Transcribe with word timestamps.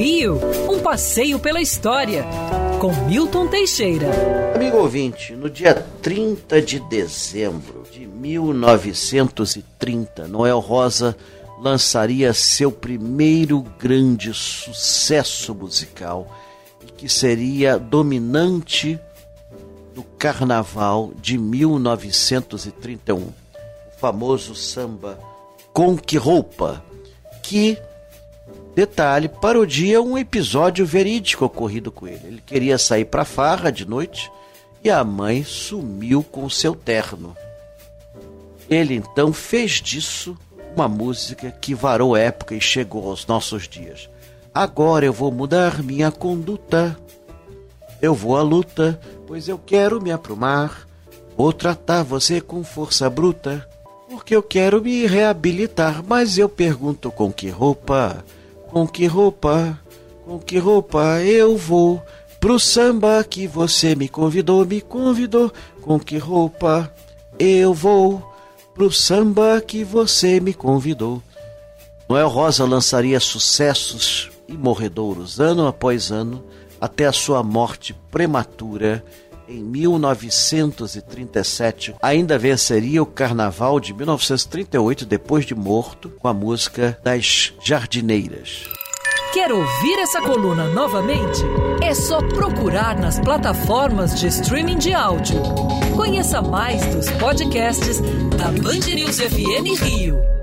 Rio, 0.00 0.40
um 0.70 0.80
passeio 0.80 1.38
pela 1.38 1.60
história, 1.60 2.24
com 2.80 2.90
Milton 3.04 3.48
Teixeira. 3.48 4.06
Amigo 4.54 4.78
ouvinte, 4.78 5.36
no 5.36 5.50
dia 5.50 5.74
30 5.74 6.62
de 6.62 6.80
dezembro 6.80 7.82
de 7.92 8.06
1930, 8.06 10.26
Noel 10.26 10.58
Rosa 10.58 11.14
lançaria 11.60 12.32
seu 12.32 12.72
primeiro 12.72 13.60
grande 13.78 14.32
sucesso 14.32 15.54
musical 15.54 16.34
que 16.96 17.06
seria 17.06 17.78
dominante 17.78 18.98
do 19.94 20.02
carnaval 20.02 21.12
de 21.20 21.36
1931, 21.36 23.18
o 23.18 23.34
famoso 23.98 24.54
samba 24.54 25.18
Com 25.74 25.94
Que 25.94 26.16
Roupa, 26.16 26.82
que 27.42 27.76
Detalhe, 28.74 29.28
parodia 29.28 30.00
um 30.00 30.16
episódio 30.16 30.86
verídico 30.86 31.44
ocorrido 31.44 31.90
com 31.90 32.06
ele. 32.06 32.20
Ele 32.24 32.42
queria 32.44 32.78
sair 32.78 33.04
para 33.04 33.24
farra 33.24 33.70
de 33.70 33.84
noite 33.84 34.30
e 34.82 34.88
a 34.90 35.02
mãe 35.04 35.44
sumiu 35.44 36.22
com 36.22 36.48
seu 36.48 36.74
terno. 36.74 37.36
Ele 38.68 38.94
então 38.94 39.32
fez 39.32 39.72
disso 39.72 40.36
uma 40.74 40.88
música 40.88 41.50
que 41.50 41.74
varou 41.74 42.16
época 42.16 42.54
e 42.54 42.60
chegou 42.60 43.08
aos 43.08 43.26
nossos 43.26 43.68
dias. 43.68 44.08
Agora 44.54 45.04
eu 45.04 45.12
vou 45.12 45.32
mudar 45.32 45.82
minha 45.82 46.10
conduta. 46.10 46.96
Eu 48.00 48.14
vou 48.14 48.36
à 48.36 48.42
luta, 48.42 48.98
pois 49.26 49.48
eu 49.48 49.58
quero 49.58 50.00
me 50.00 50.12
aprumar. 50.12 50.86
Vou 51.36 51.52
tratar 51.52 52.02
você 52.02 52.40
com 52.40 52.62
força 52.62 53.10
bruta, 53.10 53.68
porque 54.08 54.34
eu 54.34 54.42
quero 54.42 54.80
me 54.80 55.06
reabilitar. 55.06 56.02
Mas 56.06 56.38
eu 56.38 56.48
pergunto 56.48 57.10
com 57.10 57.32
que 57.32 57.48
roupa? 57.48 58.24
Com 58.70 58.86
que 58.86 59.04
roupa, 59.06 59.78
com 60.24 60.38
que 60.38 60.56
roupa 60.56 61.20
eu 61.22 61.56
vou 61.56 62.00
pro 62.38 62.58
samba 62.58 63.22
que 63.24 63.46
você 63.46 63.96
me 63.96 64.08
convidou, 64.08 64.64
me 64.64 64.80
convidou? 64.80 65.52
Com 65.82 65.98
que 65.98 66.16
roupa 66.18 66.92
eu 67.36 67.74
vou 67.74 68.22
pro 68.72 68.92
samba 68.92 69.60
que 69.60 69.82
você 69.82 70.38
me 70.38 70.54
convidou? 70.54 71.20
Noel 72.08 72.28
Rosa 72.28 72.64
lançaria 72.64 73.18
sucessos 73.18 74.30
e 74.46 74.52
morredouros 74.52 75.40
ano 75.40 75.66
após 75.66 76.12
ano 76.12 76.44
até 76.80 77.06
a 77.06 77.12
sua 77.12 77.42
morte 77.42 77.92
prematura 78.10 79.04
em 79.50 79.64
1937, 79.64 81.96
ainda 82.00 82.38
venceria 82.38 83.02
o 83.02 83.06
Carnaval 83.06 83.80
de 83.80 83.92
1938 83.92 85.04
depois 85.04 85.44
de 85.44 85.54
morto 85.54 86.10
com 86.20 86.28
a 86.28 86.34
música 86.34 86.96
das 87.02 87.52
Jardineiras. 87.62 88.68
Quer 89.32 89.52
ouvir 89.52 89.98
essa 90.00 90.20
coluna 90.20 90.68
novamente? 90.70 91.40
É 91.82 91.94
só 91.94 92.18
procurar 92.18 92.98
nas 92.98 93.20
plataformas 93.20 94.18
de 94.18 94.26
streaming 94.28 94.78
de 94.78 94.92
áudio. 94.92 95.40
Conheça 95.96 96.42
mais 96.42 96.84
dos 96.86 97.08
podcasts 97.12 98.00
da 98.36 98.46
Band 98.62 98.92
News 98.94 99.20
FM 99.20 99.80
Rio. 99.82 100.39